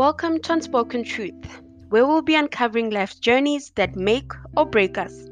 [0.00, 1.60] Welcome to Unspoken Truth,
[1.90, 5.26] where we'll be uncovering life's journeys that make or break us,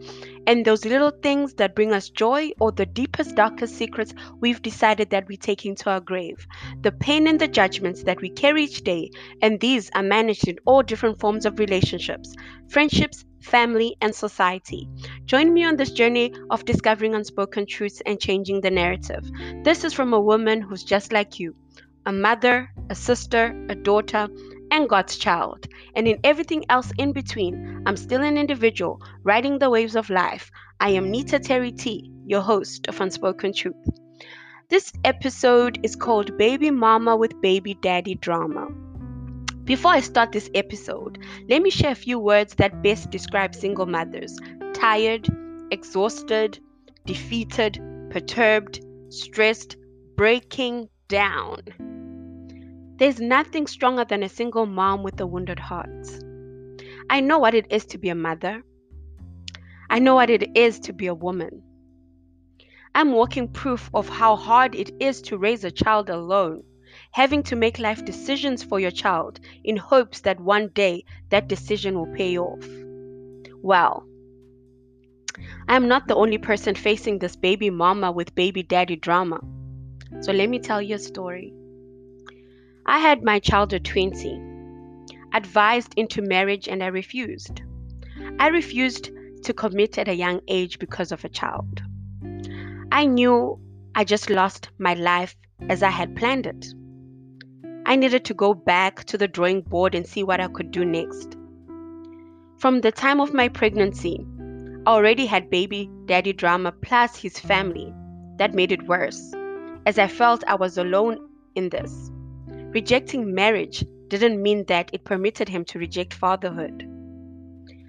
[0.46, 5.08] and those little things that bring us joy or the deepest, darkest secrets we've decided
[5.08, 6.46] that we take into our grave,
[6.82, 9.10] the pain and the judgments that we carry each day,
[9.40, 12.34] and these are managed in all different forms of relationships,
[12.68, 14.86] friendships, family, and society.
[15.24, 19.30] Join me on this journey of discovering unspoken truths and changing the narrative.
[19.64, 21.56] This is from a woman who's just like you
[22.08, 24.28] a mother, a sister, a daughter,
[24.70, 25.66] and God's child.
[25.94, 30.50] And in everything else in between, I'm still an individual riding the waves of life.
[30.80, 33.76] I am Nita Terry T, your host of Unspoken Truth.
[34.68, 38.68] This episode is called Baby Mama with Baby Daddy Drama.
[39.64, 43.86] Before I start this episode, let me share a few words that best describe single
[43.86, 44.38] mothers
[44.74, 45.28] tired,
[45.70, 46.58] exhausted,
[47.06, 47.80] defeated,
[48.10, 49.76] perturbed, stressed,
[50.16, 51.87] breaking down.
[52.98, 56.08] There's nothing stronger than a single mom with a wounded heart.
[57.08, 58.64] I know what it is to be a mother.
[59.88, 61.62] I know what it is to be a woman.
[62.96, 66.64] I'm walking proof of how hard it is to raise a child alone,
[67.12, 71.96] having to make life decisions for your child in hopes that one day that decision
[71.96, 72.66] will pay off.
[73.62, 74.08] Well,
[75.68, 79.38] I am not the only person facing this baby mama with baby daddy drama.
[80.20, 81.54] So let me tell you a story.
[82.88, 84.40] I had my child at 20,
[85.34, 87.60] advised into marriage, and I refused.
[88.38, 89.10] I refused
[89.42, 91.82] to commit at a young age because of a child.
[92.90, 93.60] I knew
[93.94, 95.36] I just lost my life
[95.68, 96.68] as I had planned it.
[97.84, 100.82] I needed to go back to the drawing board and see what I could do
[100.82, 101.36] next.
[102.56, 104.26] From the time of my pregnancy,
[104.86, 107.92] I already had baby daddy drama plus his family.
[108.38, 109.34] That made it worse,
[109.84, 111.18] as I felt I was alone
[111.54, 112.10] in this.
[112.70, 116.86] Rejecting marriage didn't mean that it permitted him to reject fatherhood.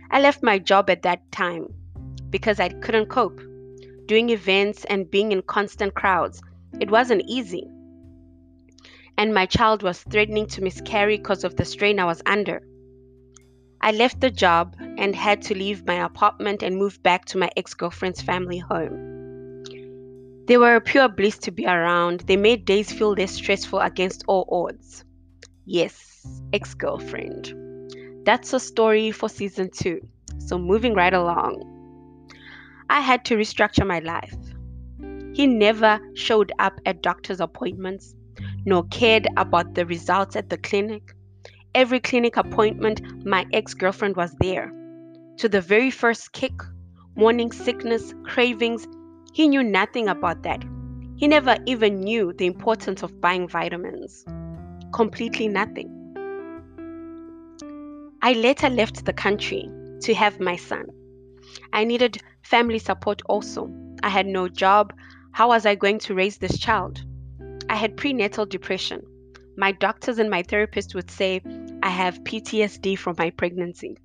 [0.10, 1.74] I left my job at that time
[2.30, 3.42] because I couldn't cope.
[4.06, 6.42] Doing events and being in constant crowds,
[6.80, 7.70] it wasn't easy.
[9.18, 12.62] And my child was threatening to miscarry because of the strain I was under.
[13.82, 17.50] I left the job and had to leave my apartment and move back to my
[17.58, 19.19] ex girlfriend's family home.
[20.50, 22.22] They were a pure bliss to be around.
[22.22, 25.06] They made days feel less stressful against all odds.
[25.68, 27.54] Yes, ex girlfriend.
[28.26, 30.02] That's a story for season two.
[30.40, 31.62] So, moving right along,
[32.90, 34.34] I had to restructure my life.
[35.36, 38.16] He never showed up at doctor's appointments,
[38.66, 41.14] nor cared about the results at the clinic.
[41.76, 44.74] Every clinic appointment, my ex girlfriend was there.
[45.38, 46.60] To the very first kick,
[47.16, 48.88] morning sickness, cravings,
[49.34, 50.64] he knew nothing about that.
[51.16, 54.26] He never even knew the importance of buying vitamins.
[54.94, 55.96] Completely nothing.
[58.22, 59.70] I later left the country
[60.02, 60.88] to have my son.
[61.74, 63.72] I needed family support also.
[64.04, 64.94] I had no job.
[65.32, 67.04] How was I going to raise this child?
[67.70, 69.04] I had prenatal depression.
[69.58, 71.42] My doctors and my therapist would say
[71.84, 73.98] I have PTSD from my pregnancy.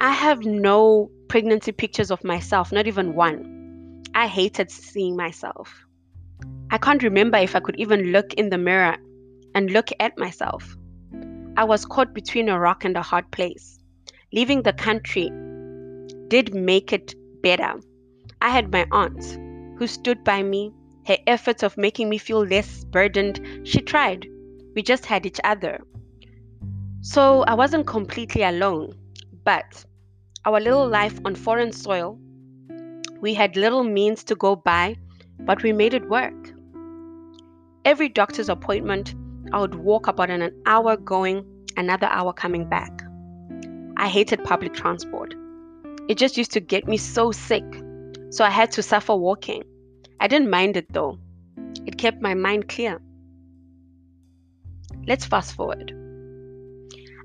[0.00, 4.02] I have no pregnancy pictures of myself, not even one.
[4.16, 5.72] I hated seeing myself.
[6.72, 8.96] I can't remember if I could even look in the mirror
[9.54, 10.76] and look at myself.
[11.56, 13.78] I was caught between a rock and a hard place.
[14.32, 15.30] Leaving the country
[16.26, 17.74] did make it better.
[18.42, 19.24] I had my aunt
[19.78, 20.72] who stood by me.
[21.06, 24.26] Her efforts of making me feel less burdened, she tried.
[24.74, 25.80] We just had each other.
[27.02, 28.94] So I wasn't completely alone,
[29.44, 29.84] but
[30.44, 31.26] our little life mm.
[31.26, 32.18] on foreign soil.
[33.20, 34.96] We had little means to go by,
[35.40, 36.52] but we made it work.
[37.84, 39.14] Every doctor's appointment,
[39.52, 41.44] I would walk about an hour going,
[41.76, 43.02] another hour coming back.
[43.96, 45.34] I hated public transport.
[46.08, 47.64] It just used to get me so sick,
[48.30, 49.64] so I had to suffer walking.
[50.20, 51.18] I didn't mind it though,
[51.86, 53.00] it kept my mind clear.
[55.06, 55.94] Let's fast forward.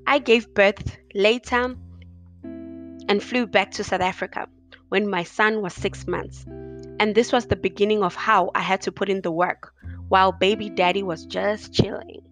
[0.06, 1.76] I gave birth later
[3.08, 4.48] and flew back to South Africa
[4.88, 6.44] when my son was six months.
[6.98, 9.72] And this was the beginning of how I had to put in the work
[10.08, 12.22] while baby daddy was just chilling.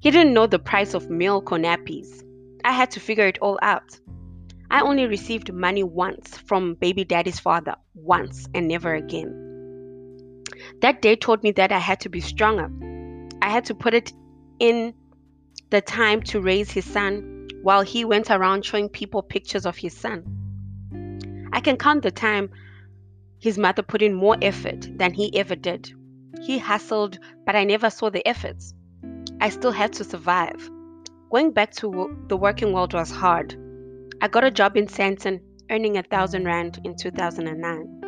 [0.00, 2.24] He didn't know the price of milk or nappies.
[2.64, 3.98] I had to figure it all out.
[4.70, 10.44] I only received money once from baby daddy's father, once and never again.
[10.80, 12.70] That day taught me that I had to be stronger.
[13.42, 14.12] I had to put it
[14.58, 14.94] in
[15.70, 17.31] the time to raise his son
[17.62, 20.24] while he went around showing people pictures of his son.
[21.52, 22.50] I can count the time
[23.38, 25.92] his mother put in more effort than he ever did.
[26.42, 28.74] He hustled, but I never saw the efforts.
[29.40, 30.70] I still had to survive.
[31.30, 33.56] Going back to the working world was hard.
[34.20, 38.00] I got a job in Sandton, earning a thousand rand in 2009.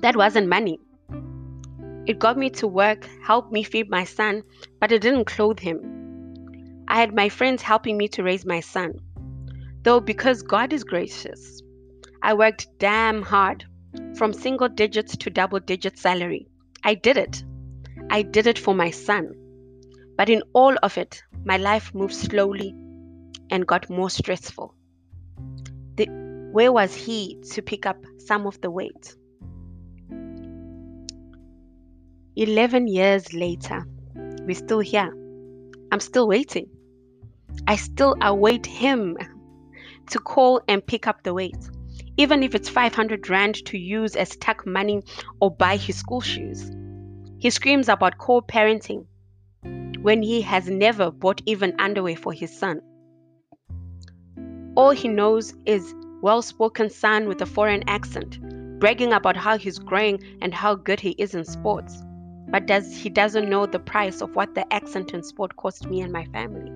[0.00, 0.80] That wasn't money.
[2.06, 4.42] It got me to work, helped me feed my son,
[4.80, 5.93] but it didn't clothe him.
[6.88, 8.98] I had my friends helping me to raise my son.
[9.82, 11.62] Though, because God is gracious,
[12.22, 13.64] I worked damn hard
[14.16, 16.48] from single digits to double digit salary.
[16.82, 17.44] I did it.
[18.10, 19.34] I did it for my son.
[20.16, 22.74] But in all of it, my life moved slowly
[23.50, 24.74] and got more stressful.
[25.96, 26.06] The,
[26.52, 29.16] where was he to pick up some of the weight?
[32.36, 33.84] 11 years later,
[34.14, 35.12] we're still here.
[35.92, 36.68] I'm still waiting.
[37.66, 39.16] I still await him
[40.10, 41.56] to call and pick up the weight,
[42.16, 45.02] even if it's 500 Rand to use as tuck money
[45.40, 46.70] or buy his school shoes.
[47.38, 49.06] He screams about co parenting
[50.02, 52.80] when he has never bought even underwear for his son.
[54.76, 58.38] All he knows is well spoken son with a foreign accent,
[58.78, 62.02] bragging about how he's growing and how good he is in sports
[62.54, 66.00] but does he doesn't know the price of what the accent and sport cost me
[66.00, 66.70] and my family.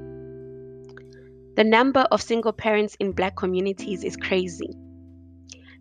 [1.59, 4.71] The number of single parents in black communities is crazy.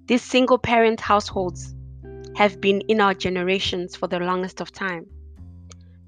[0.08, 1.76] These single parent households
[2.36, 5.06] have been in our generations for the longest of time.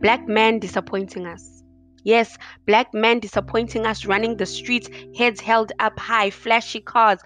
[0.02, 1.62] Black men disappointing us.
[2.04, 2.36] Yes,
[2.66, 7.20] black men disappointing us running the streets, heads held up high, flashy cars,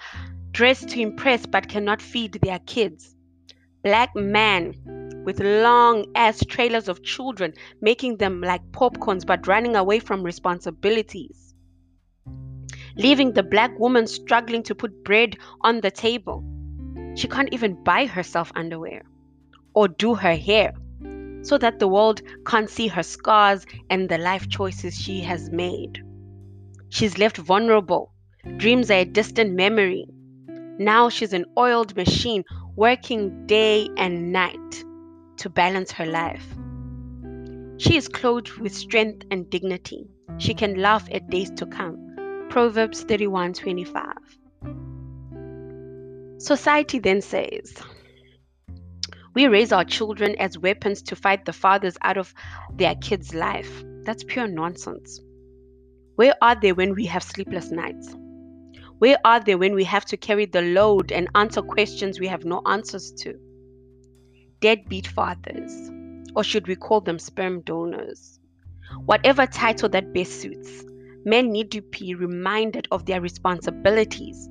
[0.51, 3.15] dressed to impress but cannot feed their kids.
[3.85, 9.99] Black men with long ass trailers of children, making them like popcorns but running away
[9.99, 11.52] from responsibilities.
[12.95, 16.43] Leaving the black woman struggling to put bread on the table.
[17.15, 19.03] She can't even buy herself underwear
[19.73, 20.73] or do her hair
[21.41, 26.03] so that the world can't see her scars and the life choices she has made.
[26.89, 28.13] She's left vulnerable.
[28.57, 30.05] Dreams are a distant memory.
[30.79, 32.43] Now she's an oiled machine
[32.75, 34.83] working day and night
[35.37, 36.45] to balance her life.
[37.77, 40.07] She is clothed with strength and dignity.
[40.37, 42.12] She can laugh at days to come.
[42.53, 44.13] Proverbs 31:25.
[46.37, 47.73] Society then says,
[49.33, 52.31] we raise our children as weapons to fight the fathers out of
[52.71, 53.83] their kids' life.
[54.03, 55.19] That's pure nonsense.
[56.13, 58.15] Where are they when we have sleepless nights?
[58.99, 62.45] Where are they when we have to carry the load and answer questions we have
[62.45, 63.33] no answers to?
[64.61, 65.89] deadbeat fathers,
[66.35, 68.39] or should we call them sperm donors?
[69.05, 70.85] Whatever title that best suits,
[71.25, 74.49] men need to be reminded of their responsibilities.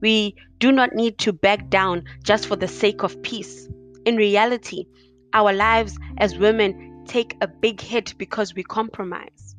[0.00, 3.68] We do not need to back down just for the sake of peace.
[4.04, 4.86] In reality,
[5.32, 9.56] our lives as women take a big hit because we compromise.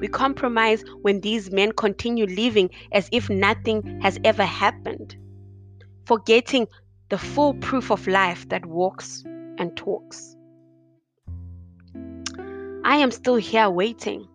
[0.00, 5.16] We compromise when these men continue living as if nothing has ever happened,
[6.04, 6.66] forgetting
[7.08, 9.24] the full proof of life that walks
[9.58, 10.36] and talks.
[12.84, 14.28] I am still here waiting,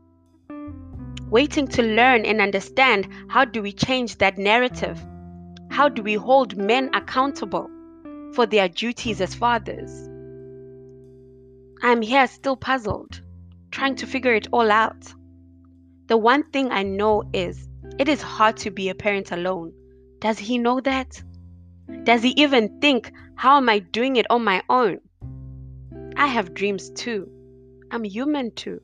[1.34, 5.04] waiting to learn and understand how do we change that narrative?
[5.72, 7.72] How do we hold men accountable
[8.36, 10.08] for their duties as fathers?
[11.82, 13.20] I'm here still puzzled,
[13.72, 15.12] trying to figure it all out.
[16.06, 19.74] The one thing I know is it is hard to be a parent alone.
[20.20, 21.20] Does he know that?
[22.04, 25.00] Does he even think, how am I doing it on my own?
[26.16, 27.28] I have dreams too.
[27.90, 28.82] I'm human too.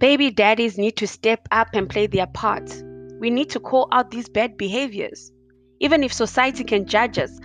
[0.00, 2.82] Baby daddies need to step up and play their part.
[3.20, 5.30] We need to call out these bad behaviors.
[5.78, 7.38] Even if society can judge us,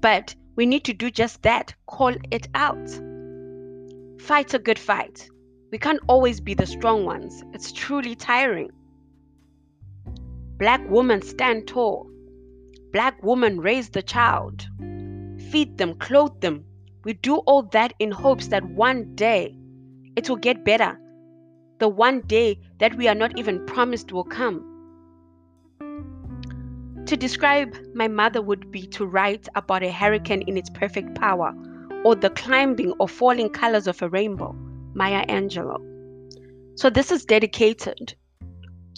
[0.00, 2.86] but we need to do just that call it out.
[4.20, 5.26] Fight a good fight.
[5.70, 8.70] We can't always be the strong ones, it's truly tiring.
[10.58, 12.10] Black women stand tall.
[12.92, 14.68] Black women raise the child,
[15.50, 16.66] feed them, clothe them.
[17.04, 19.56] We do all that in hopes that one day
[20.14, 20.98] it will get better.
[21.82, 24.62] The one day that we are not even promised will come.
[27.06, 31.52] To describe my mother would be to write about a hurricane in its perfect power
[32.04, 34.52] or the climbing or falling colors of a rainbow.
[34.94, 36.78] Maya Angelou.
[36.78, 38.14] So this is dedicated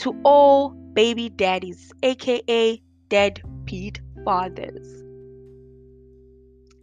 [0.01, 5.03] to all baby daddies, aka dead repeat fathers.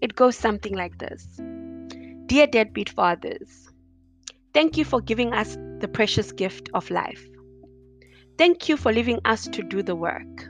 [0.01, 1.39] It goes something like this
[2.25, 3.69] Dear deadbeat fathers,
[4.51, 7.27] thank you for giving us the precious gift of life.
[8.37, 10.47] Thank you for leaving us to do the work.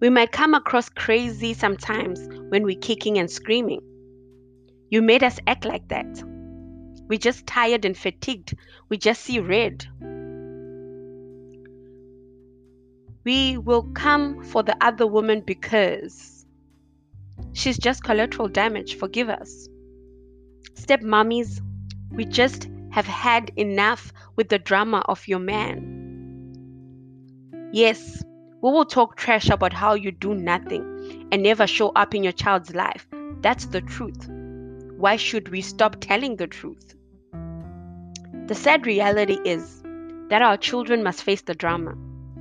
[0.00, 3.80] We might come across crazy sometimes when we're kicking and screaming.
[4.90, 6.22] You made us act like that.
[7.08, 8.54] We're just tired and fatigued.
[8.88, 9.86] We just see red.
[13.24, 16.44] We will come for the other woman because
[17.52, 18.96] she's just collateral damage.
[18.96, 19.68] Forgive us.
[20.74, 21.60] Step mummies,
[22.10, 25.98] we just have had enough with the drama of your man.
[27.72, 28.22] Yes,
[28.62, 32.32] we will talk trash about how you do nothing and never show up in your
[32.32, 33.06] child's life.
[33.40, 34.28] That's the truth.
[34.28, 36.94] Why should we stop telling the truth?
[38.46, 39.82] The sad reality is
[40.28, 41.94] that our children must face the drama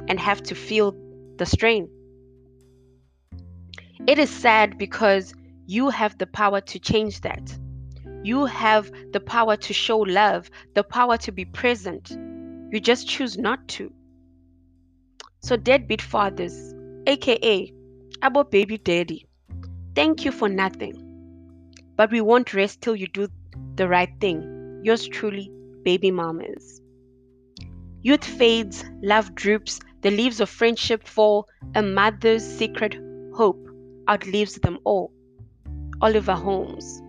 [0.08, 0.96] and have to feel
[1.38, 1.89] the strain.
[4.05, 5.34] It is sad because
[5.65, 7.58] you have the power to change that.
[8.24, 12.10] You have the power to show love, the power to be present.
[12.72, 13.92] You just choose not to.
[15.40, 16.74] So, deadbeat fathers,
[17.08, 17.74] aka
[18.22, 19.25] Abo baby daddy,
[19.96, 20.94] thank you for nothing.
[21.96, 23.28] But we won't rest till you do
[23.75, 24.82] the right thing.
[24.84, 25.51] Yours truly,
[25.84, 26.82] baby mamas.
[28.04, 32.96] Youth fades, love droops, the leaves of friendship fall, a mother's secret
[33.34, 33.68] hope
[34.08, 35.12] outlives them all.
[36.01, 37.01] Oliver Holmes.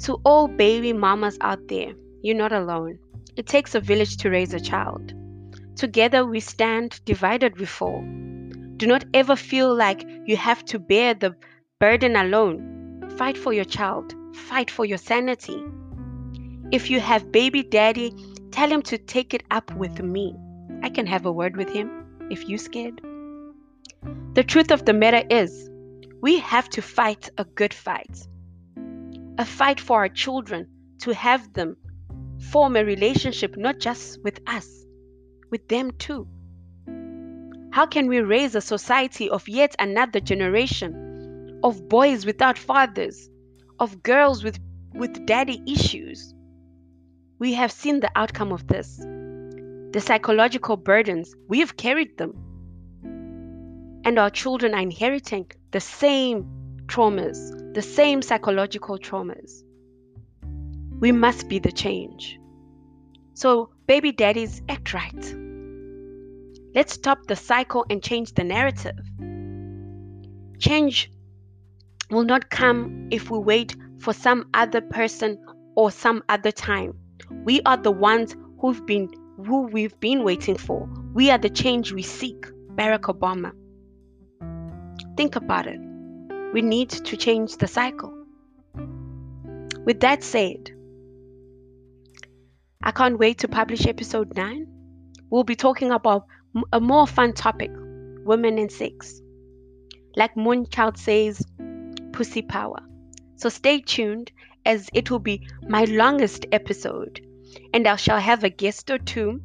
[0.00, 2.98] To all baby mamas out there, you're not alone.
[3.36, 5.14] It takes a village to raise a child.
[5.74, 8.02] Together we stand, divided we fall.
[8.76, 11.34] Do not ever feel like you have to bear the
[11.80, 13.10] burden alone.
[13.16, 15.62] Fight for your child, fight for your sanity.
[16.72, 18.12] If you have baby daddy,
[18.50, 20.34] tell him to take it up with me.
[20.82, 21.90] I can have a word with him
[22.30, 23.00] if you're scared.
[24.34, 25.70] The truth of the matter is,
[26.20, 28.26] we have to fight a good fight.
[29.38, 30.66] A fight for our children
[31.00, 31.76] to have them
[32.50, 34.86] form a relationship not just with us,
[35.50, 36.26] with them too?
[37.70, 43.28] How can we raise a society of yet another generation of boys without fathers,
[43.78, 44.58] of girls with,
[44.94, 46.34] with daddy issues?
[47.38, 48.96] We have seen the outcome of this.
[48.96, 52.32] The psychological burdens, we have carried them.
[54.06, 56.46] And our children are inheriting the same
[56.86, 59.62] traumas, the same psychological traumas.
[60.98, 62.40] We must be the change.
[63.34, 65.24] So, baby daddies, act right.
[66.74, 68.98] Let's stop the cycle and change the narrative.
[70.58, 71.12] Change
[72.10, 75.38] will not come if we wait for some other person
[75.74, 76.94] or some other time.
[77.44, 79.10] We are the ones who've been
[79.46, 80.88] who we've been waiting for.
[81.12, 82.46] We are the change we seek.
[82.74, 83.52] Barack Obama.
[85.18, 85.85] Think about it.
[86.52, 88.12] We need to change the cycle.
[89.84, 90.70] With that said,
[92.82, 94.66] I can't wait to publish episode 9.
[95.30, 96.26] We'll be talking about
[96.72, 97.70] a more fun topic
[98.24, 99.20] women and sex.
[100.16, 101.44] Like Moonchild says,
[102.12, 102.80] pussy power.
[103.36, 104.32] So stay tuned
[104.64, 107.20] as it will be my longest episode
[107.72, 109.40] and I shall have a guest or two.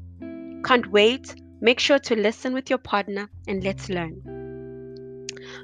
[0.64, 1.36] Can't wait.
[1.60, 4.41] Make sure to listen with your partner and let's learn.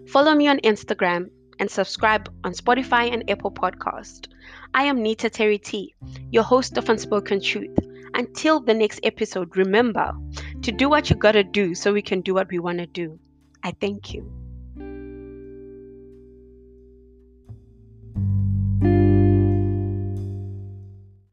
[0.07, 1.29] Follow me on Instagram
[1.59, 4.27] and subscribe on Spotify and Apple Podcast.
[4.73, 5.95] I am Nita Terry T,
[6.31, 7.77] your host of Unspoken Truth.
[8.13, 10.13] Until the next episode, remember
[10.61, 13.19] to do what you gotta do so we can do what we wanna do.
[13.63, 14.36] I thank you.